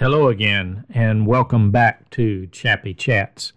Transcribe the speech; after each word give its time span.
Hello 0.00 0.28
again, 0.28 0.86
and 0.88 1.26
welcome 1.26 1.70
back 1.70 2.08
to 2.08 2.46
Chappy 2.46 2.94
Chats. 2.94 3.52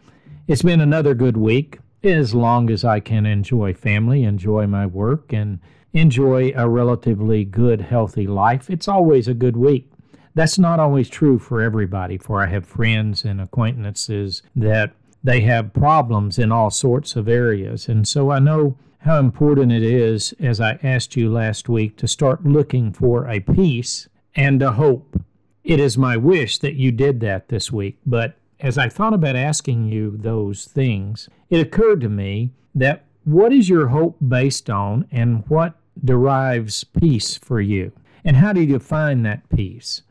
It's 0.45 0.61
been 0.61 0.81
another 0.81 1.13
good 1.13 1.37
week, 1.37 1.79
as 2.03 2.35
long 2.35 2.69
as 2.69 2.83
I 2.83 2.99
can 2.99 3.25
enjoy 3.25 3.73
family, 3.73 4.25
enjoy 4.25 4.67
my 4.67 4.85
work, 4.85 5.31
and 5.31 5.59
enjoy 5.93 6.51
a 6.53 6.67
relatively 6.67 7.45
good, 7.45 7.79
healthy 7.79 8.27
life. 8.27 8.69
It's 8.69 8.89
always 8.89 9.29
a 9.29 9.33
good 9.33 9.55
week. 9.55 9.89
That's 10.35 10.59
not 10.59 10.81
always 10.81 11.07
true 11.07 11.39
for 11.39 11.61
everybody, 11.61 12.17
for 12.17 12.43
I 12.43 12.47
have 12.47 12.65
friends 12.65 13.23
and 13.23 13.39
acquaintances 13.39 14.43
that 14.53 14.91
they 15.23 15.39
have 15.43 15.71
problems 15.71 16.37
in 16.37 16.51
all 16.51 16.71
sorts 16.71 17.15
of 17.15 17.29
areas. 17.29 17.87
And 17.87 18.05
so 18.05 18.31
I 18.31 18.39
know 18.39 18.77
how 18.97 19.17
important 19.17 19.71
it 19.71 19.81
is, 19.81 20.33
as 20.41 20.59
I 20.59 20.77
asked 20.83 21.15
you 21.15 21.31
last 21.31 21.69
week, 21.69 21.95
to 21.99 22.07
start 22.09 22.43
looking 22.43 22.91
for 22.91 23.29
a 23.29 23.39
peace 23.39 24.09
and 24.35 24.61
a 24.61 24.73
hope. 24.73 25.22
It 25.63 25.79
is 25.79 25.97
my 25.97 26.17
wish 26.17 26.57
that 26.57 26.75
you 26.75 26.91
did 26.91 27.21
that 27.21 27.47
this 27.47 27.71
week, 27.71 27.97
but 28.05 28.35
as 28.59 28.77
I 28.77 28.89
thought 28.89 29.13
about 29.13 29.35
asking 29.35 29.85
you 29.85 30.17
those 30.17 30.65
things, 30.65 31.29
it 31.49 31.59
occurred 31.59 32.01
to 32.01 32.09
me 32.09 32.51
that 32.75 33.05
what 33.23 33.53
is 33.53 33.69
your 33.69 33.87
hope 33.87 34.17
based 34.25 34.69
on 34.69 35.07
and 35.11 35.47
what 35.47 35.75
derives 36.03 36.83
peace 36.83 37.37
for 37.37 37.61
you? 37.61 37.93
And 38.25 38.37
how 38.37 38.51
do 38.51 38.61
you 38.61 38.67
define 38.67 39.23
that 39.23 39.47
peace? 39.49 40.01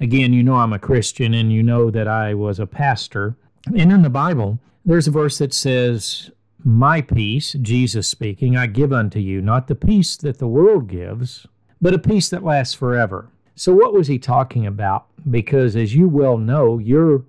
Again, 0.00 0.32
you 0.32 0.42
know 0.42 0.56
I'm 0.56 0.72
a 0.72 0.78
Christian 0.78 1.34
and 1.34 1.52
you 1.52 1.62
know 1.62 1.90
that 1.90 2.08
I 2.08 2.34
was 2.34 2.58
a 2.58 2.66
pastor. 2.66 3.36
And 3.66 3.92
in 3.92 4.02
the 4.02 4.10
Bible, 4.10 4.58
there's 4.84 5.08
a 5.08 5.12
verse 5.12 5.38
that 5.38 5.54
says, 5.54 6.30
My 6.64 7.00
peace, 7.00 7.54
Jesus 7.62 8.08
speaking, 8.08 8.56
I 8.56 8.66
give 8.66 8.92
unto 8.92 9.20
you, 9.20 9.40
not 9.40 9.68
the 9.68 9.74
peace 9.74 10.16
that 10.16 10.38
the 10.38 10.48
world 10.48 10.88
gives, 10.88 11.46
but 11.80 11.94
a 11.94 11.98
peace 11.98 12.28
that 12.30 12.44
lasts 12.44 12.74
forever. 12.74 13.30
So, 13.58 13.74
what 13.74 13.94
was 13.94 14.06
he 14.06 14.18
talking 14.18 14.66
about? 14.66 15.06
Because, 15.28 15.76
as 15.76 15.94
you 15.94 16.08
well 16.08 16.36
know, 16.36 16.78
your 16.78 17.24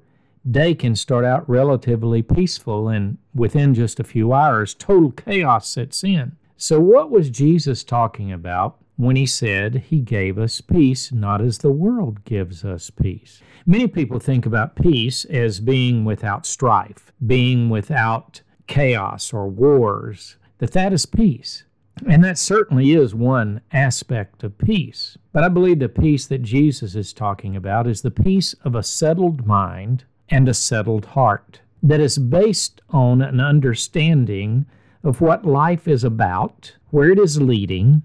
day 0.50 0.76
can 0.76 0.94
start 0.94 1.24
out 1.24 1.50
relatively 1.50 2.22
peaceful, 2.22 2.90
and 2.90 3.18
within 3.34 3.74
just 3.74 3.98
a 4.00 4.04
few 4.04 4.34
hours, 4.34 4.74
total 4.74 5.12
chaos 5.12 5.70
sets 5.70 6.04
in. 6.04 6.36
So, 6.58 6.82
what 6.82 7.10
was 7.10 7.30
Jesus 7.30 7.82
talking 7.82 8.30
about 8.30 8.78
when 8.98 9.16
he 9.16 9.26
said 9.26 9.86
he 9.88 10.02
gave 10.02 10.38
us 10.38 10.60
peace, 10.60 11.14
not 11.14 11.42
as 11.42 11.60
the 11.60 11.72
world 11.72 12.26
gives 12.26 12.66
us 12.66 12.90
peace? 12.90 13.42
Many 13.66 13.88
people 13.88 14.20
think 14.20 14.46
about 14.46 14.76
peace 14.76 15.24
as 15.26 15.62
being 15.62 16.04
without 16.04 16.46
strife, 16.46 17.14
being 17.26 17.70
without 17.70 18.42
chaos 18.68 19.32
or 19.32 19.48
wars, 19.48 20.36
that 20.58 20.72
that 20.72 20.92
is 20.92 21.06
peace. 21.06 21.64
And 22.06 22.24
that 22.24 22.38
certainly 22.38 22.92
is 22.92 23.16
one 23.16 23.62
aspect 23.72 24.44
of 24.44 24.58
peace. 24.58 25.18
But 25.34 25.44
I 25.44 25.50
believe 25.50 25.80
the 25.80 25.90
peace 25.90 26.28
that 26.28 26.44
Jesus 26.44 26.96
is 26.96 27.14
talking 27.14 27.56
about 27.56 27.88
is 27.88 28.02
the 28.02 28.12
peace 28.12 28.54
of 28.64 28.76
a 28.76 28.84
settled 28.84 29.46
mind 29.48 30.04
and 30.30 30.48
a 30.48 30.54
settled 30.54 31.06
heart 31.06 31.62
that 31.82 32.00
is 32.00 32.18
based 32.18 32.82
on 32.90 33.22
an 33.22 33.40
understanding 33.40 34.66
of 35.04 35.22
what 35.22 35.46
life 35.46 35.88
is 35.88 36.04
about, 36.04 36.76
where 36.90 37.10
it 37.10 37.20
is 37.20 37.42
leading, 37.42 38.04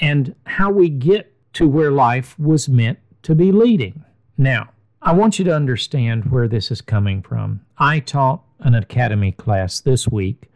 and 0.00 0.34
how 0.44 0.70
we 0.70 0.88
get 0.88 1.34
to 1.54 1.68
where 1.68 1.90
life 1.90 2.38
was 2.38 2.68
meant 2.68 2.98
to 3.22 3.34
be 3.34 3.52
leading. 3.52 4.04
Now, 4.36 4.70
I 5.02 5.12
want 5.12 5.38
you 5.38 5.44
to 5.46 5.54
understand 5.54 6.30
where 6.30 6.48
this 6.48 6.70
is 6.70 6.80
coming 6.80 7.22
from. 7.22 7.60
I 7.76 8.00
taught 8.00 8.42
an 8.60 8.74
academy 8.74 9.32
class 9.32 9.80
this 9.80 10.08
week 10.08 10.50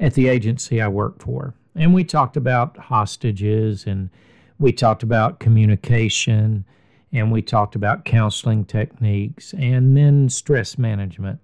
at 0.00 0.14
the 0.14 0.28
agency 0.28 0.80
I 0.80 0.88
work 0.88 1.22
for. 1.22 1.54
And 1.74 1.94
we 1.94 2.04
talked 2.04 2.36
about 2.36 2.76
hostages 2.76 3.86
and 3.86 4.10
we 4.58 4.72
talked 4.72 5.02
about 5.02 5.40
communication 5.40 6.64
and 7.12 7.30
we 7.30 7.42
talked 7.42 7.74
about 7.74 8.04
counseling 8.04 8.64
techniques 8.64 9.52
and 9.54 9.96
then 9.96 10.28
stress 10.28 10.78
management. 10.78 11.40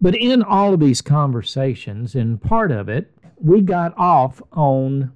But 0.00 0.14
in 0.14 0.42
all 0.42 0.74
of 0.74 0.80
these 0.80 1.00
conversations, 1.00 2.14
and 2.14 2.40
part 2.40 2.70
of 2.70 2.88
it, 2.88 3.10
we 3.40 3.60
got 3.62 3.96
off 3.96 4.42
on 4.52 5.12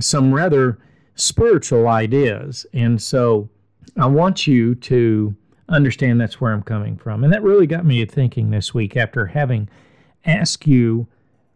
some 0.00 0.34
rather 0.34 0.78
spiritual 1.14 1.88
ideas. 1.88 2.66
And 2.72 3.00
so 3.00 3.48
I 3.96 4.06
want 4.06 4.46
you 4.46 4.74
to 4.76 5.36
understand 5.68 6.20
that's 6.20 6.40
where 6.40 6.52
I'm 6.52 6.62
coming 6.62 6.96
from. 6.96 7.22
And 7.22 7.32
that 7.32 7.42
really 7.42 7.66
got 7.66 7.84
me 7.84 8.04
thinking 8.06 8.50
this 8.50 8.74
week 8.74 8.96
after 8.96 9.26
having 9.26 9.68
asked 10.24 10.66
you 10.66 11.06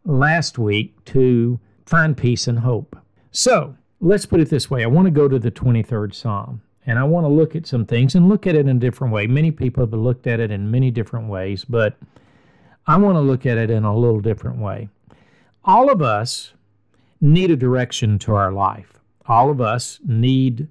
last 0.04 0.58
week 0.58 1.04
to 1.06 1.58
find 1.86 2.16
peace 2.16 2.46
and 2.48 2.60
hope. 2.60 2.96
So 3.30 3.76
let's 4.00 4.26
put 4.26 4.40
it 4.40 4.50
this 4.50 4.70
way 4.70 4.82
I 4.82 4.88
want 4.88 5.06
to 5.06 5.10
go 5.10 5.28
to 5.28 5.38
the 5.38 5.50
23rd 5.50 6.14
Psalm 6.14 6.62
and 6.86 6.98
I 6.98 7.04
want 7.04 7.24
to 7.24 7.28
look 7.28 7.54
at 7.54 7.66
some 7.66 7.86
things 7.86 8.14
and 8.14 8.28
look 8.28 8.46
at 8.46 8.54
it 8.54 8.60
in 8.60 8.76
a 8.76 8.80
different 8.80 9.12
way. 9.12 9.26
Many 9.26 9.50
people 9.50 9.84
have 9.84 9.92
looked 9.92 10.26
at 10.26 10.40
it 10.40 10.50
in 10.50 10.70
many 10.70 10.90
different 10.90 11.28
ways, 11.28 11.64
but 11.64 11.96
I 12.86 12.96
want 12.96 13.16
to 13.16 13.20
look 13.20 13.46
at 13.46 13.58
it 13.58 13.70
in 13.70 13.84
a 13.84 13.96
little 13.96 14.20
different 14.20 14.58
way. 14.58 14.88
All 15.64 15.90
of 15.90 16.02
us 16.02 16.54
need 17.20 17.50
a 17.50 17.56
direction 17.56 18.18
to 18.20 18.34
our 18.34 18.50
life. 18.50 18.98
All 19.26 19.50
of 19.50 19.60
us 19.60 20.00
need 20.04 20.66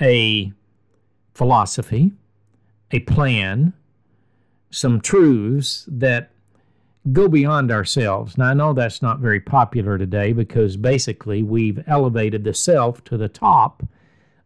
a 0.00 0.52
philosophy, 1.34 2.12
a 2.90 3.00
plan, 3.00 3.74
some 4.70 5.00
truths 5.00 5.86
that 5.86 6.30
go 7.12 7.28
beyond 7.28 7.70
ourselves. 7.70 8.36
Now, 8.36 8.50
I 8.50 8.54
know 8.54 8.72
that's 8.72 9.02
not 9.02 9.20
very 9.20 9.40
popular 9.40 9.98
today 9.98 10.32
because 10.32 10.76
basically 10.76 11.42
we've 11.42 11.82
elevated 11.86 12.44
the 12.44 12.54
self 12.54 13.04
to 13.04 13.16
the 13.16 13.28
top 13.28 13.82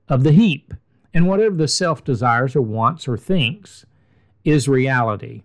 of 0.08 0.24
the 0.24 0.32
heap. 0.32 0.74
And 1.12 1.26
whatever 1.26 1.56
the 1.56 1.68
self 1.68 2.04
desires 2.04 2.54
or 2.54 2.62
wants 2.62 3.08
or 3.08 3.16
thinks 3.16 3.84
is 4.44 4.68
reality. 4.68 5.42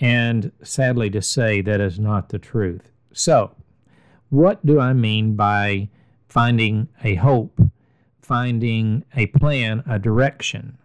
And 0.00 0.52
sadly 0.62 1.10
to 1.10 1.22
say, 1.22 1.60
that 1.60 1.80
is 1.80 1.98
not 1.98 2.30
the 2.30 2.38
truth. 2.38 2.90
So, 3.12 3.54
what 4.30 4.64
do 4.64 4.80
I 4.80 4.94
mean 4.94 5.36
by 5.36 5.90
finding 6.28 6.88
a 7.04 7.16
hope, 7.16 7.60
finding 8.22 9.04
a 9.14 9.26
plan, 9.26 9.84
a 9.86 9.98
direction? 9.98 10.78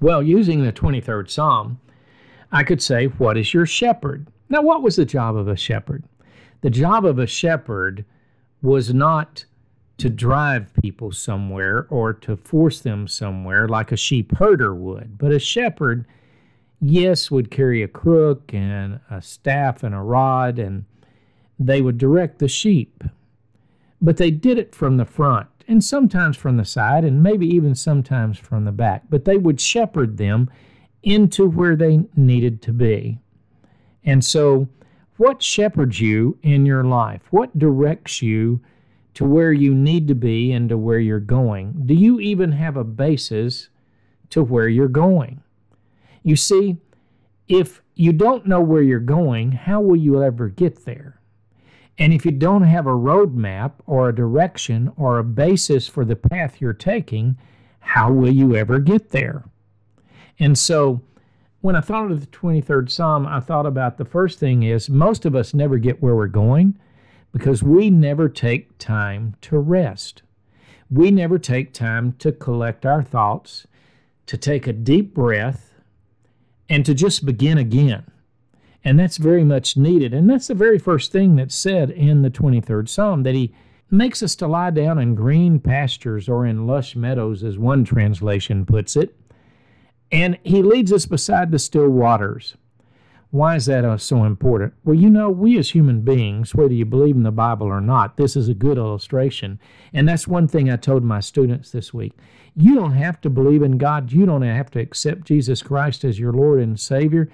Well, 0.00 0.22
using 0.22 0.62
the 0.62 0.72
23rd 0.72 1.30
Psalm, 1.30 1.80
I 2.52 2.64
could 2.64 2.82
say, 2.82 3.06
What 3.06 3.36
is 3.36 3.52
your 3.52 3.66
shepherd? 3.66 4.28
Now, 4.48 4.62
what 4.62 4.82
was 4.82 4.96
the 4.96 5.04
job 5.04 5.36
of 5.36 5.48
a 5.48 5.56
shepherd? 5.56 6.04
The 6.60 6.70
job 6.70 7.04
of 7.04 7.18
a 7.18 7.26
shepherd 7.26 8.04
was 8.62 8.94
not 8.94 9.44
to 9.98 10.10
drive 10.10 10.72
people 10.82 11.10
somewhere 11.12 11.86
or 11.90 12.12
to 12.12 12.36
force 12.36 12.80
them 12.80 13.08
somewhere 13.08 13.66
like 13.66 13.92
a 13.92 13.96
sheep 13.96 14.36
herder 14.36 14.74
would, 14.74 15.16
but 15.18 15.32
a 15.32 15.38
shepherd, 15.38 16.04
yes, 16.80 17.30
would 17.30 17.50
carry 17.50 17.82
a 17.82 17.88
crook 17.88 18.52
and 18.52 19.00
a 19.10 19.22
staff 19.22 19.82
and 19.82 19.94
a 19.94 20.00
rod, 20.00 20.58
and 20.58 20.84
they 21.58 21.80
would 21.80 21.98
direct 21.98 22.38
the 22.38 22.48
sheep. 22.48 23.02
But 24.00 24.18
they 24.18 24.30
did 24.30 24.58
it 24.58 24.74
from 24.74 24.98
the 24.98 25.06
front 25.06 25.48
and 25.66 25.82
sometimes 25.82 26.36
from 26.36 26.58
the 26.58 26.64
side 26.64 27.04
and 27.04 27.22
maybe 27.22 27.46
even 27.46 27.74
sometimes 27.74 28.38
from 28.38 28.64
the 28.64 28.72
back, 28.72 29.04
but 29.08 29.24
they 29.24 29.36
would 29.36 29.60
shepherd 29.60 30.16
them 30.16 30.50
into 31.06 31.48
where 31.48 31.76
they 31.76 32.00
needed 32.16 32.60
to 32.60 32.72
be. 32.72 33.18
And 34.04 34.22
so, 34.22 34.68
what 35.16 35.40
shepherds 35.42 36.00
you 36.00 36.36
in 36.42 36.66
your 36.66 36.84
life? 36.84 37.22
What 37.30 37.58
directs 37.58 38.20
you 38.20 38.60
to 39.14 39.24
where 39.24 39.52
you 39.52 39.74
need 39.74 40.08
to 40.08 40.14
be 40.14 40.52
and 40.52 40.68
to 40.68 40.76
where 40.76 40.98
you're 40.98 41.20
going? 41.20 41.84
Do 41.86 41.94
you 41.94 42.20
even 42.20 42.52
have 42.52 42.76
a 42.76 42.84
basis 42.84 43.68
to 44.30 44.42
where 44.42 44.68
you're 44.68 44.88
going? 44.88 45.42
You 46.22 46.36
see, 46.36 46.76
if 47.48 47.80
you 47.94 48.12
don't 48.12 48.46
know 48.46 48.60
where 48.60 48.82
you're 48.82 48.98
going, 48.98 49.52
how 49.52 49.80
will 49.80 49.96
you 49.96 50.22
ever 50.22 50.48
get 50.48 50.84
there? 50.84 51.20
And 51.98 52.12
if 52.12 52.26
you 52.26 52.32
don't 52.32 52.64
have 52.64 52.86
a 52.86 52.90
roadmap 52.90 53.72
or 53.86 54.08
a 54.08 54.14
direction 54.14 54.92
or 54.96 55.18
a 55.18 55.24
basis 55.24 55.88
for 55.88 56.04
the 56.04 56.16
path 56.16 56.60
you're 56.60 56.74
taking, 56.74 57.38
how 57.78 58.12
will 58.12 58.32
you 58.32 58.54
ever 58.54 58.80
get 58.80 59.10
there? 59.10 59.44
And 60.38 60.58
so 60.58 61.00
when 61.60 61.76
I 61.76 61.80
thought 61.80 62.10
of 62.10 62.20
the 62.20 62.26
23rd 62.26 62.90
Psalm, 62.90 63.26
I 63.26 63.40
thought 63.40 63.66
about 63.66 63.98
the 63.98 64.04
first 64.04 64.38
thing 64.38 64.62
is 64.62 64.88
most 64.88 65.24
of 65.24 65.34
us 65.34 65.54
never 65.54 65.78
get 65.78 66.02
where 66.02 66.14
we're 66.14 66.26
going 66.26 66.78
because 67.32 67.62
we 67.62 67.90
never 67.90 68.28
take 68.28 68.78
time 68.78 69.34
to 69.42 69.58
rest. 69.58 70.22
We 70.90 71.10
never 71.10 71.38
take 71.38 71.72
time 71.72 72.12
to 72.20 72.30
collect 72.30 72.86
our 72.86 73.02
thoughts, 73.02 73.66
to 74.26 74.36
take 74.36 74.66
a 74.66 74.72
deep 74.72 75.12
breath, 75.12 75.74
and 76.68 76.86
to 76.86 76.94
just 76.94 77.26
begin 77.26 77.58
again. 77.58 78.04
And 78.84 78.98
that's 78.98 79.16
very 79.16 79.42
much 79.42 79.76
needed. 79.76 80.14
And 80.14 80.30
that's 80.30 80.46
the 80.46 80.54
very 80.54 80.78
first 80.78 81.10
thing 81.10 81.34
that's 81.34 81.56
said 81.56 81.90
in 81.90 82.22
the 82.22 82.30
23rd 82.30 82.88
Psalm 82.88 83.24
that 83.24 83.34
he 83.34 83.52
makes 83.90 84.22
us 84.22 84.36
to 84.36 84.46
lie 84.46 84.70
down 84.70 84.98
in 84.98 85.16
green 85.16 85.58
pastures 85.58 86.28
or 86.28 86.46
in 86.46 86.66
lush 86.66 86.94
meadows, 86.94 87.42
as 87.42 87.58
one 87.58 87.84
translation 87.84 88.64
puts 88.64 88.94
it 88.94 89.16
and 90.10 90.38
he 90.44 90.62
leads 90.62 90.92
us 90.92 91.06
beside 91.06 91.50
the 91.50 91.58
still 91.58 91.88
waters. 91.88 92.56
Why 93.30 93.56
is 93.56 93.66
that 93.66 93.84
uh, 93.84 93.98
so 93.98 94.24
important? 94.24 94.74
Well, 94.84 94.94
you 94.94 95.10
know, 95.10 95.28
we 95.28 95.58
as 95.58 95.70
human 95.70 96.02
beings, 96.02 96.54
whether 96.54 96.72
you 96.72 96.84
believe 96.84 97.16
in 97.16 97.24
the 97.24 97.32
Bible 97.32 97.66
or 97.66 97.80
not, 97.80 98.16
this 98.16 98.36
is 98.36 98.48
a 98.48 98.54
good 98.54 98.78
illustration. 98.78 99.58
And 99.92 100.08
that's 100.08 100.28
one 100.28 100.48
thing 100.48 100.70
I 100.70 100.76
told 100.76 101.02
my 101.02 101.20
students 101.20 101.70
this 101.70 101.92
week. 101.92 102.12
You 102.54 102.76
don't 102.76 102.92
have 102.92 103.20
to 103.22 103.30
believe 103.30 103.62
in 103.62 103.78
God, 103.78 104.12
you 104.12 104.26
don't 104.26 104.42
have 104.42 104.70
to 104.70 104.80
accept 104.80 105.26
Jesus 105.26 105.60
Christ 105.60 106.04
as 106.04 106.18
your 106.18 106.32
Lord 106.32 106.60
and 106.60 106.78
Savior 106.78 107.28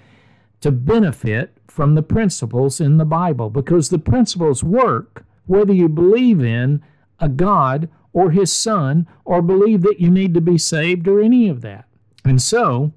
to 0.63 0.73
benefit 0.73 1.59
from 1.69 1.95
the 1.95 2.03
principles 2.03 2.81
in 2.81 2.97
the 2.97 3.05
Bible 3.05 3.51
because 3.51 3.89
the 3.89 3.99
principles 3.99 4.65
work 4.65 5.25
whether 5.47 5.73
you 5.73 5.89
believe 5.89 6.43
in 6.43 6.83
a 7.21 7.29
God 7.29 7.89
or 8.13 8.31
His 8.31 8.53
Son 8.53 9.07
or 9.25 9.43
believe 9.43 9.83
that 9.83 10.01
you 10.01 10.11
need 10.11 10.35
to 10.35 10.41
be 10.41 10.59
saved 10.59 11.07
or 11.07 11.21
any 11.21 11.49
of 11.49 11.61
that. 11.63 11.87
And 12.25 12.41
so, 12.41 12.93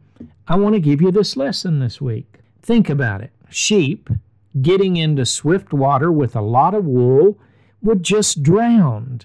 I 0.48 0.56
want 0.56 0.76
to 0.76 0.80
give 0.80 1.02
you 1.02 1.12
this 1.12 1.36
lesson 1.36 1.80
this 1.80 2.00
week. 2.00 2.40
Think 2.62 2.90
about 2.90 3.22
it. 3.22 3.32
Sheep 3.50 4.10
getting 4.62 4.98
into 4.98 5.26
swift 5.26 5.74
water 5.74 6.12
with 6.12 6.36
a 6.36 6.42
lot 6.42 6.74
of 6.74 6.86
wool 6.86 7.38
would 7.82 8.04
just 8.04 8.44
drown. 8.44 9.22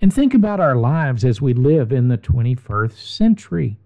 And 0.00 0.12
think 0.12 0.34
about 0.34 0.60
our 0.60 0.76
lives 0.76 1.24
as 1.24 1.40
we 1.40 1.54
live 1.54 1.92
in 1.92 2.08
the 2.08 2.18
21st 2.18 2.96
century. 2.96 3.76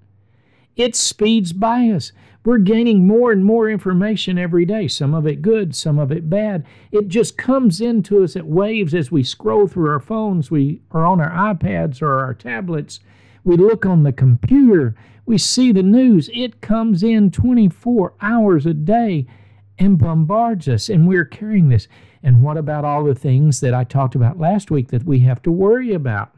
It 0.76 0.96
speeds 0.96 1.52
by 1.52 1.88
us. 1.90 2.12
We're 2.44 2.58
gaining 2.58 3.06
more 3.06 3.30
and 3.30 3.44
more 3.44 3.70
information 3.70 4.36
every 4.36 4.64
day, 4.64 4.88
some 4.88 5.14
of 5.14 5.26
it 5.26 5.42
good, 5.42 5.76
some 5.76 5.98
of 5.98 6.10
it 6.10 6.28
bad. 6.28 6.64
It 6.90 7.08
just 7.08 7.38
comes 7.38 7.80
into 7.80 8.24
us 8.24 8.34
at 8.34 8.46
waves 8.46 8.94
as 8.94 9.12
we 9.12 9.22
scroll 9.22 9.68
through 9.68 9.90
our 9.90 10.00
phones, 10.00 10.50
we 10.50 10.80
are 10.90 11.06
on 11.06 11.20
our 11.20 11.54
iPads 11.54 12.02
or 12.02 12.18
our 12.18 12.34
tablets. 12.34 13.00
We 13.44 13.56
look 13.56 13.84
on 13.84 14.02
the 14.02 14.12
computer, 14.12 14.94
we 15.26 15.38
see 15.38 15.72
the 15.72 15.82
news. 15.82 16.30
It 16.32 16.60
comes 16.60 17.02
in 17.02 17.30
24 17.30 18.14
hours 18.20 18.66
a 18.66 18.74
day 18.74 19.26
and 19.78 19.98
bombards 19.98 20.68
us, 20.68 20.88
and 20.88 21.08
we're 21.08 21.24
carrying 21.24 21.68
this. 21.68 21.88
And 22.22 22.42
what 22.42 22.56
about 22.56 22.84
all 22.84 23.04
the 23.04 23.14
things 23.14 23.60
that 23.60 23.74
I 23.74 23.84
talked 23.84 24.14
about 24.14 24.38
last 24.38 24.70
week 24.70 24.88
that 24.88 25.04
we 25.04 25.20
have 25.20 25.42
to 25.42 25.50
worry 25.50 25.92
about? 25.92 26.36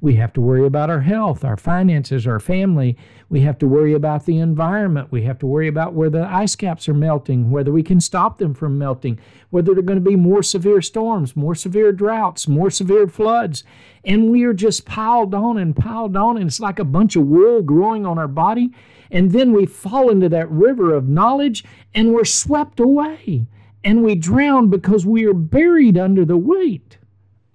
We 0.00 0.14
have 0.14 0.32
to 0.34 0.40
worry 0.40 0.64
about 0.64 0.90
our 0.90 1.00
health, 1.00 1.44
our 1.44 1.56
finances, 1.56 2.26
our 2.26 2.38
family. 2.38 2.96
We 3.28 3.40
have 3.40 3.58
to 3.58 3.66
worry 3.66 3.94
about 3.94 4.26
the 4.26 4.38
environment. 4.38 5.10
We 5.10 5.22
have 5.22 5.40
to 5.40 5.46
worry 5.46 5.66
about 5.66 5.92
where 5.92 6.08
the 6.08 6.24
ice 6.24 6.54
caps 6.54 6.88
are 6.88 6.94
melting, 6.94 7.50
whether 7.50 7.72
we 7.72 7.82
can 7.82 8.00
stop 8.00 8.38
them 8.38 8.54
from 8.54 8.78
melting, 8.78 9.18
whether 9.50 9.72
there 9.72 9.80
are 9.80 9.82
going 9.82 10.02
to 10.02 10.10
be 10.10 10.16
more 10.16 10.42
severe 10.42 10.80
storms, 10.82 11.34
more 11.34 11.56
severe 11.56 11.90
droughts, 11.90 12.46
more 12.46 12.70
severe 12.70 13.08
floods. 13.08 13.64
And 14.04 14.30
we 14.30 14.44
are 14.44 14.54
just 14.54 14.86
piled 14.86 15.34
on 15.34 15.58
and 15.58 15.74
piled 15.74 16.16
on, 16.16 16.36
and 16.36 16.46
it's 16.46 16.60
like 16.60 16.78
a 16.78 16.84
bunch 16.84 17.16
of 17.16 17.26
wool 17.26 17.60
growing 17.62 18.06
on 18.06 18.18
our 18.18 18.28
body. 18.28 18.72
And 19.10 19.32
then 19.32 19.52
we 19.52 19.66
fall 19.66 20.10
into 20.10 20.28
that 20.28 20.50
river 20.50 20.94
of 20.94 21.08
knowledge 21.08 21.64
and 21.94 22.12
we're 22.12 22.24
swept 22.24 22.78
away. 22.78 23.46
And 23.82 24.04
we 24.04 24.14
drown 24.14 24.70
because 24.70 25.06
we 25.06 25.24
are 25.24 25.34
buried 25.34 25.96
under 25.96 26.24
the 26.24 26.36
weight 26.36 26.98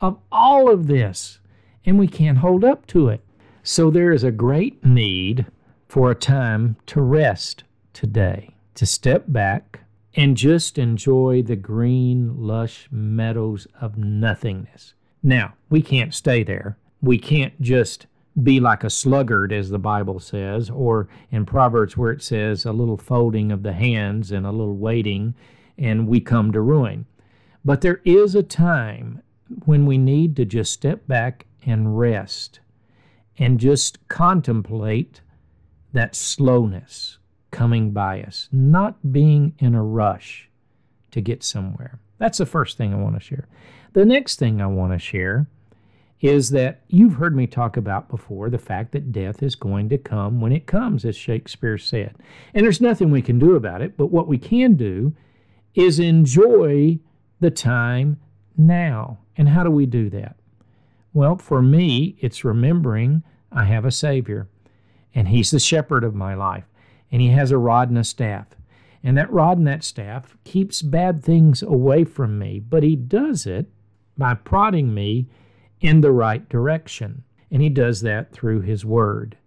of 0.01 0.19
all 0.31 0.69
of 0.69 0.88
this 0.88 1.39
and 1.86 2.00
we 2.00 2.08
can't 2.08 2.40
hold 2.40 2.64
up 2.64 2.88
to 2.88 3.10
it. 3.10 3.22
So 3.64 3.90
there 3.90 4.12
is 4.12 4.24
a 4.24 4.32
great 4.32 4.84
need 4.86 5.46
for 5.88 6.12
a 6.12 6.16
time 6.16 6.76
to 6.88 7.02
rest 7.02 7.64
today, 7.94 8.56
to 8.76 8.86
step 8.86 9.26
back 9.28 9.82
and 10.16 10.38
just 10.38 10.78
enjoy 10.78 11.42
the 11.42 11.56
green, 11.56 12.36
lush 12.38 12.88
meadows 12.92 13.68
of 13.80 13.98
nothingness. 13.98 14.94
Now, 15.22 15.54
we 15.70 15.82
can't 15.82 16.14
stay 16.14 16.44
there. 16.44 16.78
We 17.02 17.18
can't 17.18 17.60
just 17.62 18.08
be 18.42 18.60
like 18.60 18.84
a 18.84 18.90
sluggard, 18.90 19.54
as 19.54 19.70
the 19.70 19.80
Bible 19.80 20.20
says, 20.20 20.70
or 20.70 21.08
in 21.32 21.46
Proverbs 21.46 21.96
where 21.96 22.12
it 22.12 22.24
says 22.24 22.66
a 22.66 22.72
little 22.72 22.98
folding 22.98 23.52
of 23.52 23.64
the 23.64 23.74
hands 23.74 24.32
and 24.32 24.46
a 24.46 24.52
little 24.52 24.76
waiting, 24.78 25.36
and 25.78 26.08
we 26.08 26.20
come 26.20 26.52
to 26.52 26.62
ruin. 26.62 27.06
But 27.64 27.82
there 27.82 28.02
is 28.04 28.36
a 28.36 28.44
time 28.44 29.22
when 29.66 29.86
we 29.86 29.98
need 29.98 30.36
to 30.38 30.46
just 30.46 30.74
step 30.74 31.08
back 31.08 31.46
and 31.65 31.98
rest 31.98 32.60
and 33.38 33.60
just 33.60 34.07
contemplate 34.07 35.21
that 35.94 36.15
slowness 36.15 37.18
coming 37.51 37.92
by 37.92 38.21
us, 38.21 38.50
not 38.51 39.12
being 39.12 39.54
in 39.60 39.75
a 39.75 39.83
rush 39.83 40.50
to 41.12 41.21
get 41.21 41.44
somewhere. 41.44 42.00
That's 42.18 42.39
the 42.39 42.45
first 42.45 42.77
thing 42.77 42.94
I 42.94 42.98
want 42.98 43.15
to 43.15 43.21
share. 43.21 43.48
The 43.94 44.06
next 44.06 44.39
thing 44.39 44.62
I 44.62 44.68
want 44.68 44.92
to 44.94 45.00
share 45.00 45.48
is 46.19 46.51
that 46.51 46.81
you've 46.88 47.15
heard 47.15 47.36
me 47.36 47.45
talk 47.45 47.75
about 47.75 48.10
before 48.10 48.50
the 48.50 48.57
fact 48.57 48.94
that 48.94 49.12
death 49.12 49.44
is 49.44 49.56
going 49.56 49.89
to 49.89 49.98
come 49.98 50.39
when 50.39 50.54
it 50.54 50.65
comes, 50.65 51.04
as 51.04 51.18
Shakespeare 51.18 51.77
said. 51.77 52.15
And 52.54 52.63
there's 52.63 52.80
nothing 52.81 53.12
we 53.12 53.21
can 53.21 53.39
do 53.39 53.56
about 53.56 53.81
it, 53.81 53.98
but 53.98 54.07
what 54.07 54.27
we 54.27 54.38
can 54.38 54.75
do 54.75 55.13
is 55.75 56.00
enjoy 56.00 56.98
the 57.39 57.51
time 57.51 58.19
now. 58.57 59.19
And 59.36 59.50
how 59.50 59.63
do 59.63 59.71
we 59.71 59.86
do 59.86 60.10
that? 60.12 60.38
Well, 61.13 61.38
for 61.38 61.62
me, 61.62 62.15
it's 62.19 62.44
remembering 62.44 63.24
I 63.51 63.65
have 63.65 63.86
a 63.86 63.92
Savior, 63.92 64.48
and 65.13 65.27
He's 65.27 65.51
the 65.51 65.60
shepherd 65.60 66.04
of 66.04 66.15
my 66.15 66.33
life, 66.33 66.65
and 67.12 67.21
He 67.21 67.30
has 67.30 67.51
a 67.51 67.57
rod 67.57 67.89
and 67.89 67.98
a 67.98 68.04
staff. 68.04 68.48
And 69.04 69.18
that 69.18 69.31
rod 69.31 69.57
and 69.57 69.68
that 69.68 69.83
staff 69.83 70.36
keeps 70.44 70.81
bad 70.81 71.24
things 71.24 71.62
away 71.62 72.04
from 72.04 72.39
me, 72.39 72.60
but 72.60 72.83
He 72.83 72.95
does 72.95 73.45
it 73.45 73.68
by 74.18 74.33
prodding 74.33 74.94
me 74.94 75.27
in 75.81 76.01
the 76.01 76.12
right 76.12 76.48
direction. 76.50 77.24
And 77.51 77.62
He 77.62 77.69
does 77.69 78.01
that 78.01 78.31
through 78.31 78.62
His 78.62 78.83
Word. 78.83 79.38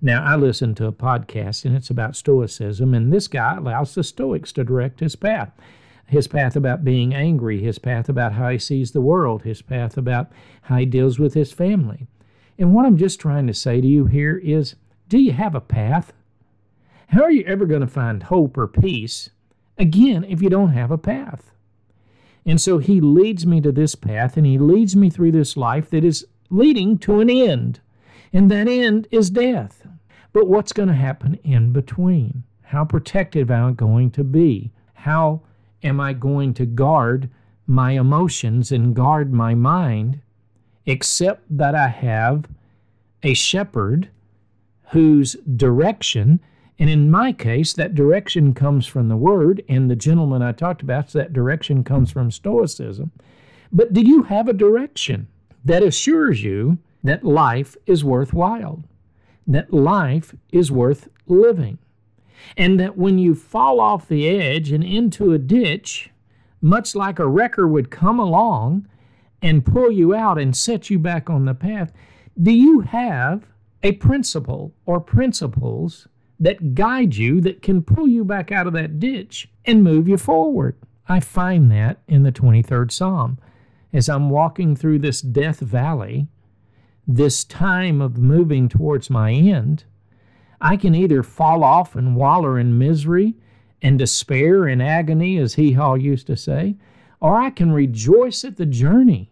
Now, 0.00 0.24
I 0.24 0.36
listen 0.36 0.74
to 0.74 0.86
a 0.86 0.92
podcast, 0.92 1.64
and 1.64 1.76
it's 1.76 1.90
about 1.90 2.16
Stoicism, 2.16 2.92
and 2.92 3.12
this 3.12 3.28
guy 3.28 3.56
allows 3.56 3.94
the 3.94 4.02
Stoics 4.02 4.52
to 4.52 4.64
direct 4.64 5.00
his 5.00 5.16
path 5.16 5.50
his 6.06 6.28
path 6.28 6.56
about 6.56 6.84
being 6.84 7.14
angry, 7.14 7.62
his 7.62 7.78
path 7.78 8.08
about 8.08 8.32
how 8.34 8.48
he 8.50 8.58
sees 8.58 8.92
the 8.92 9.00
world, 9.00 9.42
his 9.42 9.62
path 9.62 9.96
about 9.96 10.30
how 10.62 10.76
he 10.76 10.86
deals 10.86 11.18
with 11.18 11.34
his 11.34 11.52
family. 11.52 12.06
And 12.58 12.72
what 12.72 12.86
I'm 12.86 12.96
just 12.96 13.20
trying 13.20 13.46
to 13.46 13.54
say 13.54 13.80
to 13.80 13.86
you 13.86 14.06
here 14.06 14.36
is 14.36 14.76
do 15.08 15.18
you 15.18 15.32
have 15.32 15.54
a 15.54 15.60
path? 15.60 16.12
How 17.08 17.22
are 17.22 17.30
you 17.30 17.44
ever 17.44 17.66
going 17.66 17.80
to 17.80 17.86
find 17.86 18.22
hope 18.22 18.56
or 18.56 18.66
peace, 18.66 19.30
again, 19.78 20.24
if 20.24 20.40
you 20.40 20.48
don't 20.48 20.72
have 20.72 20.90
a 20.90 20.98
path? 20.98 21.50
And 22.46 22.60
so 22.60 22.78
he 22.78 23.00
leads 23.00 23.46
me 23.46 23.60
to 23.60 23.72
this 23.72 23.94
path 23.94 24.36
and 24.36 24.46
he 24.46 24.58
leads 24.58 24.94
me 24.94 25.10
through 25.10 25.32
this 25.32 25.56
life 25.56 25.90
that 25.90 26.04
is 26.04 26.26
leading 26.50 26.98
to 26.98 27.20
an 27.20 27.30
end. 27.30 27.80
And 28.32 28.50
that 28.50 28.68
end 28.68 29.08
is 29.10 29.30
death. 29.30 29.86
But 30.32 30.48
what's 30.48 30.72
going 30.72 30.88
to 30.88 30.94
happen 30.94 31.38
in 31.44 31.72
between? 31.72 32.42
How 32.62 32.84
protected 32.84 33.50
am 33.50 33.64
I 33.64 33.72
going 33.72 34.10
to 34.12 34.24
be? 34.24 34.72
How 34.94 35.42
am 35.84 36.00
I 36.00 36.14
going 36.14 36.54
to 36.54 36.66
guard 36.66 37.30
my 37.66 37.92
emotions 37.92 38.72
and 38.72 38.96
guard 38.96 39.32
my 39.32 39.54
mind, 39.54 40.20
except 40.86 41.44
that 41.56 41.74
I 41.74 41.88
have 41.88 42.46
a 43.22 43.34
shepherd 43.34 44.08
whose 44.90 45.34
direction, 45.56 46.40
and 46.78 46.90
in 46.90 47.10
my 47.10 47.32
case, 47.32 47.72
that 47.74 47.94
direction 47.94 48.54
comes 48.54 48.86
from 48.86 49.08
the 49.08 49.16
Word, 49.16 49.62
and 49.68 49.90
the 49.90 49.96
gentleman 49.96 50.42
I 50.42 50.52
talked 50.52 50.82
about, 50.82 51.10
so 51.10 51.18
that 51.18 51.32
direction 51.32 51.84
comes 51.84 52.10
from 52.10 52.30
Stoicism. 52.30 53.12
But 53.72 53.92
do 53.92 54.00
you 54.00 54.24
have 54.24 54.48
a 54.48 54.52
direction 54.52 55.28
that 55.64 55.82
assures 55.82 56.42
you 56.42 56.78
that 57.02 57.24
life 57.24 57.76
is 57.86 58.04
worthwhile, 58.04 58.82
that 59.46 59.72
life 59.72 60.34
is 60.52 60.70
worth 60.70 61.08
living? 61.26 61.78
And 62.56 62.78
that 62.80 62.96
when 62.96 63.18
you 63.18 63.34
fall 63.34 63.80
off 63.80 64.08
the 64.08 64.28
edge 64.28 64.70
and 64.72 64.84
into 64.84 65.32
a 65.32 65.38
ditch, 65.38 66.10
much 66.60 66.94
like 66.94 67.18
a 67.18 67.26
wrecker 67.26 67.68
would 67.68 67.90
come 67.90 68.18
along 68.18 68.88
and 69.42 69.66
pull 69.66 69.90
you 69.90 70.14
out 70.14 70.38
and 70.38 70.56
set 70.56 70.88
you 70.88 70.98
back 70.98 71.28
on 71.28 71.44
the 71.44 71.54
path, 71.54 71.92
do 72.40 72.50
you 72.50 72.80
have 72.80 73.46
a 73.82 73.92
principle 73.92 74.74
or 74.86 75.00
principles 75.00 76.08
that 76.40 76.74
guide 76.74 77.14
you 77.14 77.40
that 77.40 77.62
can 77.62 77.82
pull 77.82 78.08
you 78.08 78.24
back 78.24 78.50
out 78.50 78.66
of 78.66 78.72
that 78.72 78.98
ditch 78.98 79.48
and 79.64 79.84
move 79.84 80.08
you 80.08 80.16
forward? 80.16 80.76
I 81.08 81.20
find 81.20 81.70
that 81.70 81.98
in 82.08 82.22
the 82.22 82.32
23rd 82.32 82.90
Psalm. 82.90 83.38
As 83.92 84.08
I'm 84.08 84.30
walking 84.30 84.74
through 84.74 85.00
this 85.00 85.20
death 85.20 85.60
valley, 85.60 86.26
this 87.06 87.44
time 87.44 88.00
of 88.00 88.18
moving 88.18 88.68
towards 88.68 89.10
my 89.10 89.32
end, 89.32 89.84
I 90.60 90.76
can 90.76 90.94
either 90.94 91.22
fall 91.22 91.62
off 91.64 91.96
and 91.96 92.16
waller 92.16 92.58
in 92.58 92.78
misery 92.78 93.34
and 93.82 93.98
despair 93.98 94.64
and 94.64 94.82
agony, 94.82 95.36
as 95.38 95.54
Hee 95.54 95.72
Haw 95.72 95.94
used 95.94 96.26
to 96.28 96.36
say, 96.36 96.76
or 97.20 97.36
I 97.36 97.50
can 97.50 97.72
rejoice 97.72 98.44
at 98.44 98.56
the 98.56 98.66
journey. 98.66 99.30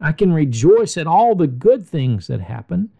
I 0.00 0.12
can 0.12 0.32
rejoice 0.32 0.96
at 0.96 1.06
all 1.06 1.34
the 1.34 1.46
good 1.46 1.86
things 1.86 2.26
that 2.26 2.40
happen 2.40 2.90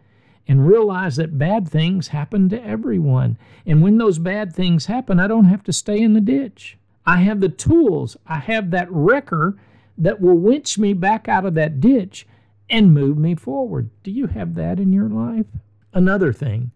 and 0.47 0.67
realize 0.67 1.17
that 1.17 1.39
bad 1.39 1.69
things 1.69 2.09
happen 2.09 2.49
to 2.49 2.65
everyone. 2.65 3.39
And 3.67 3.83
when 3.83 3.99
those 3.99 4.19
bad 4.19 4.55
things 4.55 4.87
happen, 4.87 5.19
I 5.19 5.27
don't 5.27 5.47
have 5.47 5.63
to 5.65 5.73
stay 5.73 6.01
in 6.01 6.15
the 6.15 6.21
ditch. 6.21 6.79
I 7.07 7.19
have 7.19 7.41
the 7.41 7.49
tools, 7.49 8.17
I 8.27 8.39
have 8.39 8.71
that 8.71 8.91
wrecker 8.91 9.57
that 9.99 10.21
will 10.21 10.37
winch 10.37 10.79
me 10.79 10.93
back 10.93 11.29
out 11.29 11.45
of 11.45 11.55
that 11.55 11.81
ditch 11.81 12.27
and 12.71 12.95
move 12.95 13.19
me 13.19 13.35
forward. 13.35 13.91
Do 14.03 14.11
you 14.11 14.29
have 14.29 14.55
that 14.55 14.79
in 14.79 14.93
your 14.93 15.09
life? 15.09 15.47
Another 15.93 16.33
thing 16.33 16.71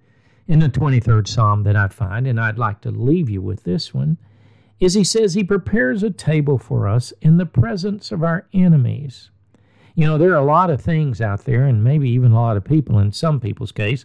in 0.48 0.60
the 0.60 0.68
23rd 0.68 1.26
Psalm 1.26 1.62
that 1.64 1.76
I 1.76 1.88
find, 1.88 2.26
and 2.26 2.40
I'd 2.40 2.58
like 2.58 2.80
to 2.82 2.90
leave 2.90 3.28
you 3.28 3.42
with 3.42 3.64
this 3.64 3.92
one, 3.92 4.18
is 4.78 4.94
he 4.94 5.04
says 5.04 5.34
he 5.34 5.42
prepares 5.42 6.02
a 6.02 6.10
table 6.10 6.58
for 6.58 6.86
us 6.86 7.12
in 7.20 7.38
the 7.38 7.46
presence 7.46 8.12
of 8.12 8.22
our 8.22 8.46
enemies. 8.52 9.30
You 9.94 10.06
know, 10.06 10.18
there 10.18 10.32
are 10.32 10.36
a 10.36 10.44
lot 10.44 10.70
of 10.70 10.80
things 10.80 11.20
out 11.20 11.44
there, 11.44 11.64
and 11.64 11.82
maybe 11.82 12.10
even 12.10 12.32
a 12.32 12.40
lot 12.40 12.56
of 12.56 12.64
people 12.64 12.98
in 12.98 13.12
some 13.12 13.40
people's 13.40 13.72
case, 13.72 14.04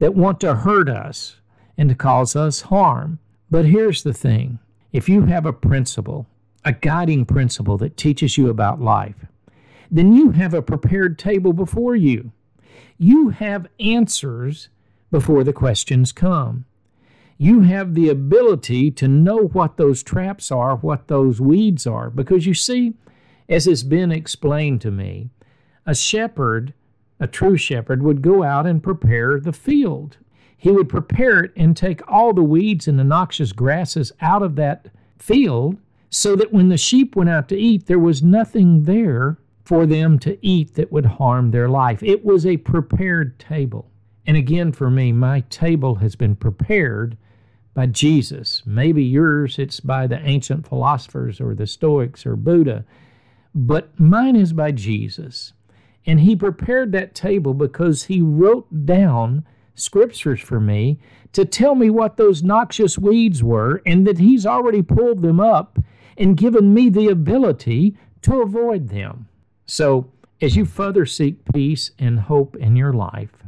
that 0.00 0.14
want 0.14 0.40
to 0.40 0.56
hurt 0.56 0.88
us 0.88 1.36
and 1.78 1.88
to 1.88 1.94
cause 1.94 2.34
us 2.34 2.62
harm. 2.62 3.20
But 3.50 3.66
here's 3.66 4.02
the 4.02 4.12
thing 4.12 4.58
if 4.92 5.08
you 5.08 5.26
have 5.26 5.46
a 5.46 5.52
principle, 5.52 6.26
a 6.64 6.72
guiding 6.72 7.24
principle 7.24 7.78
that 7.78 7.96
teaches 7.96 8.36
you 8.36 8.50
about 8.50 8.80
life, 8.80 9.26
then 9.90 10.12
you 10.12 10.32
have 10.32 10.52
a 10.52 10.62
prepared 10.62 11.18
table 11.18 11.52
before 11.52 11.94
you. 11.94 12.32
You 12.98 13.30
have 13.30 13.68
answers 13.78 14.68
before 15.10 15.44
the 15.44 15.52
questions 15.52 16.12
come. 16.12 16.64
You 17.38 17.60
have 17.62 17.94
the 17.94 18.08
ability 18.08 18.90
to 18.92 19.08
know 19.08 19.48
what 19.48 19.76
those 19.76 20.02
traps 20.02 20.50
are, 20.50 20.76
what 20.76 21.08
those 21.08 21.40
weeds 21.40 21.86
are, 21.86 22.10
because 22.10 22.46
you 22.46 22.54
see, 22.54 22.94
as 23.48 23.64
has 23.64 23.82
been 23.82 24.12
explained 24.12 24.82
to 24.82 24.90
me, 24.90 25.30
a 25.86 25.94
shepherd, 25.94 26.74
a 27.18 27.26
true 27.26 27.56
shepherd, 27.56 28.02
would 28.02 28.20
go 28.20 28.42
out 28.42 28.66
and 28.66 28.82
prepare 28.82 29.40
the 29.40 29.52
field. 29.52 30.18
He 30.56 30.70
would 30.70 30.90
prepare 30.90 31.44
it 31.44 31.52
and 31.56 31.74
take 31.74 32.06
all 32.06 32.34
the 32.34 32.42
weeds 32.42 32.86
and 32.86 32.98
the 32.98 33.04
noxious 33.04 33.52
grasses 33.52 34.12
out 34.20 34.42
of 34.42 34.56
that 34.56 34.88
field 35.18 35.78
so 36.10 36.36
that 36.36 36.52
when 36.52 36.68
the 36.68 36.76
sheep 36.76 37.16
went 37.16 37.30
out 37.30 37.48
to 37.48 37.56
eat, 37.56 37.86
there 37.86 37.98
was 37.98 38.22
nothing 38.22 38.82
there 38.84 39.38
for 39.64 39.86
them 39.86 40.18
to 40.18 40.38
eat 40.46 40.74
that 40.74 40.92
would 40.92 41.06
harm 41.06 41.50
their 41.50 41.68
life. 41.68 42.02
It 42.02 42.24
was 42.24 42.44
a 42.44 42.58
prepared 42.58 43.38
table. 43.38 43.89
And 44.26 44.36
again, 44.36 44.72
for 44.72 44.90
me, 44.90 45.12
my 45.12 45.40
table 45.48 45.96
has 45.96 46.14
been 46.16 46.36
prepared 46.36 47.16
by 47.74 47.86
Jesus. 47.86 48.62
Maybe 48.66 49.04
yours, 49.04 49.58
it's 49.58 49.80
by 49.80 50.06
the 50.06 50.20
ancient 50.20 50.66
philosophers 50.66 51.40
or 51.40 51.54
the 51.54 51.66
Stoics 51.66 52.26
or 52.26 52.36
Buddha, 52.36 52.84
but 53.54 53.98
mine 53.98 54.36
is 54.36 54.52
by 54.52 54.72
Jesus. 54.72 55.52
And 56.06 56.20
he 56.20 56.34
prepared 56.34 56.92
that 56.92 57.14
table 57.14 57.54
because 57.54 58.04
he 58.04 58.20
wrote 58.20 58.86
down 58.86 59.44
scriptures 59.74 60.40
for 60.40 60.60
me 60.60 60.98
to 61.32 61.44
tell 61.44 61.74
me 61.74 61.90
what 61.90 62.16
those 62.16 62.42
noxious 62.42 62.98
weeds 62.98 63.42
were 63.42 63.82
and 63.86 64.06
that 64.06 64.18
he's 64.18 64.46
already 64.46 64.82
pulled 64.82 65.22
them 65.22 65.40
up 65.40 65.78
and 66.16 66.36
given 66.36 66.74
me 66.74 66.88
the 66.88 67.08
ability 67.08 67.96
to 68.22 68.42
avoid 68.42 68.88
them. 68.88 69.28
So, 69.66 70.10
as 70.42 70.56
you 70.56 70.64
further 70.64 71.06
seek 71.06 71.36
peace 71.52 71.90
and 71.98 72.18
hope 72.18 72.56
in 72.56 72.74
your 72.74 72.92
life, 72.92 73.39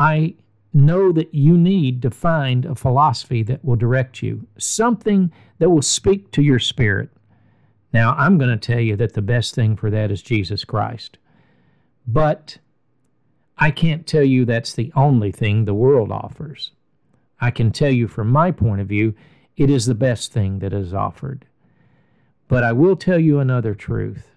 I 0.00 0.36
know 0.72 1.12
that 1.12 1.34
you 1.34 1.58
need 1.58 2.00
to 2.02 2.10
find 2.10 2.64
a 2.64 2.74
philosophy 2.74 3.42
that 3.42 3.62
will 3.62 3.76
direct 3.76 4.22
you, 4.22 4.46
something 4.56 5.30
that 5.58 5.68
will 5.68 5.82
speak 5.82 6.32
to 6.32 6.42
your 6.42 6.58
spirit. 6.58 7.10
Now, 7.92 8.14
I'm 8.14 8.38
going 8.38 8.50
to 8.50 8.56
tell 8.56 8.80
you 8.80 8.96
that 8.96 9.12
the 9.12 9.20
best 9.20 9.54
thing 9.54 9.76
for 9.76 9.90
that 9.90 10.10
is 10.10 10.22
Jesus 10.22 10.64
Christ. 10.64 11.18
But 12.06 12.56
I 13.58 13.70
can't 13.70 14.06
tell 14.06 14.24
you 14.24 14.46
that's 14.46 14.72
the 14.72 14.90
only 14.96 15.30
thing 15.30 15.66
the 15.66 15.74
world 15.74 16.10
offers. 16.10 16.70
I 17.38 17.50
can 17.50 17.70
tell 17.70 17.90
you 17.90 18.08
from 18.08 18.30
my 18.30 18.52
point 18.52 18.80
of 18.80 18.88
view, 18.88 19.14
it 19.58 19.68
is 19.68 19.84
the 19.84 19.94
best 19.94 20.32
thing 20.32 20.60
that 20.60 20.72
is 20.72 20.94
offered. 20.94 21.44
But 22.48 22.64
I 22.64 22.72
will 22.72 22.96
tell 22.96 23.18
you 23.18 23.38
another 23.38 23.74
truth. 23.74 24.29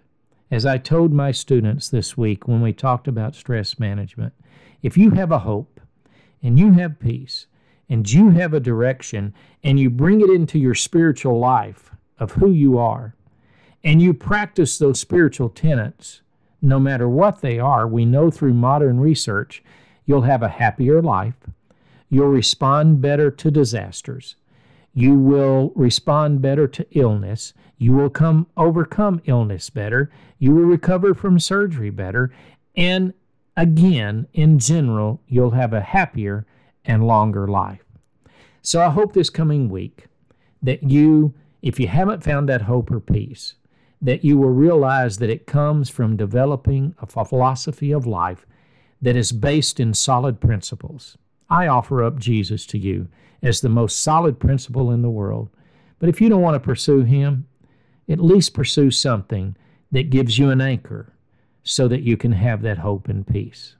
As 0.54 0.68
I 0.68 0.78
told 0.78 1.12
my 1.12 1.32
students 1.32 1.90
this 1.90 2.16
week 2.16 2.48
when 2.48 2.62
we 2.62 2.74
talked 2.74 3.08
about 3.08 3.34
stress 3.34 3.80
management, 3.80 4.34
if 4.84 4.96
you 4.96 5.10
have 5.10 5.32
a 5.32 5.40
hope 5.40 5.82
and 6.44 6.60
you 6.60 6.74
have 6.74 7.00
peace 7.00 7.48
and 7.90 8.08
you 8.08 8.30
have 8.30 8.54
a 8.54 8.60
direction 8.60 9.34
and 9.64 9.80
you 9.80 9.90
bring 9.90 10.22
it 10.22 10.30
into 10.30 10.60
your 10.60 10.76
spiritual 10.76 11.40
life 11.40 11.90
of 12.20 12.34
who 12.34 12.52
you 12.52 12.78
are 12.78 13.16
and 13.84 14.00
you 14.00 14.14
practice 14.14 14.78
those 14.78 15.00
spiritual 15.00 15.50
tenets, 15.50 16.22
no 16.62 16.80
matter 16.80 17.10
what 17.10 17.42
they 17.42 17.58
are, 17.58 17.88
we 17.88 18.06
know 18.06 18.30
through 18.30 18.54
modern 18.54 19.00
research, 19.00 19.64
you'll 20.06 20.22
have 20.22 20.44
a 20.44 20.50
happier 20.50 21.02
life. 21.02 21.48
You'll 22.12 22.28
respond 22.28 23.02
better 23.02 23.32
to 23.32 23.50
disasters. 23.50 24.36
You 24.94 25.16
will 25.16 25.72
respond 25.76 26.42
better 26.42 26.68
to 26.68 26.86
illness. 26.92 27.54
You 27.78 27.94
will 27.94 28.10
come 28.10 28.48
overcome 28.56 29.22
illness 29.26 29.70
better. 29.70 30.12
You 30.38 30.54
will 30.54 30.66
recover 30.66 31.14
from 31.14 31.40
surgery 31.40 31.90
better. 31.90 32.32
And 32.76 33.14
again, 33.58 34.28
in 34.34 34.60
general, 34.60 35.22
you'll 35.28 35.52
have 35.52 35.74
a 35.74 35.82
happier 35.82 36.46
and 36.86 37.08
longer 37.08 37.48
life. 37.48 37.84
So 38.62 38.82
I 38.82 38.90
hope 38.90 39.14
this 39.14 39.30
coming 39.30 39.70
week 39.70 40.06
that 40.62 40.84
you, 40.84 41.34
if 41.62 41.80
you 41.80 41.88
haven't 41.88 42.24
found 42.24 42.48
that 42.50 42.64
hope 42.64 42.92
or 42.92 43.00
peace, 43.00 43.56
that 44.02 44.24
you 44.24 44.38
will 44.38 44.50
realize 44.50 45.18
that 45.18 45.30
it 45.30 45.48
comes 45.48 45.90
from 45.90 46.18
developing 46.18 46.96
a 47.02 47.26
philosophy 47.26 47.92
of 47.92 48.06
life 48.06 48.46
that 49.02 49.16
is 49.16 49.32
based 49.32 49.80
in 49.80 49.94
solid 49.94 50.40
principles. 50.40 51.18
I 51.50 51.68
offer 51.68 52.04
up 52.04 52.20
Jesus 52.20 52.66
to 52.68 52.78
you 52.78 53.08
as 53.42 53.62
the 53.62 53.70
most 53.70 54.02
solid 54.02 54.40
principle 54.40 54.92
in 54.92 55.02
the 55.02 55.10
world. 55.10 55.50
But 56.00 56.10
if 56.10 56.20
you 56.20 56.30
don't 56.30 56.42
want 56.42 56.56
to 56.56 56.60
pursue 56.60 57.02
him, 57.02 57.48
at 58.10 58.20
least 58.20 58.54
pursue 58.54 58.92
something 58.92 59.56
that 59.92 60.10
gives 60.10 60.38
you 60.38 60.50
an 60.50 60.62
anchor 60.62 61.14
so 61.64 61.88
that 61.88 62.02
you 62.02 62.18
can 62.18 62.34
have 62.34 62.62
that 62.62 62.80
hope 62.80 63.08
and 63.08 63.26
peace. 63.26 63.76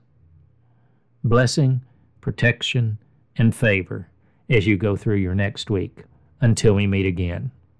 Blessing, 1.22 1.82
protection, 2.20 2.98
and 3.36 3.54
favor 3.54 4.08
as 4.48 4.66
you 4.66 4.76
go 4.76 4.96
through 4.96 5.16
your 5.16 5.34
next 5.34 5.70
week. 5.70 6.04
Until 6.40 6.74
we 6.74 6.86
meet 6.86 7.06
again. 7.06 7.50